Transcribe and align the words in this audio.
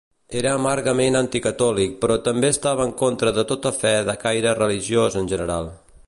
Era 0.37 0.51
amargament 0.59 1.17
anticatòlic 1.19 1.93
però 2.05 2.15
també 2.29 2.51
estava 2.55 2.87
en 2.89 2.95
contra 3.01 3.33
de 3.35 3.43
tota 3.51 3.73
fe 3.83 3.91
de 4.11 4.17
caire 4.27 4.59
religiós 4.61 5.19
en 5.21 5.29
general. 5.35 5.71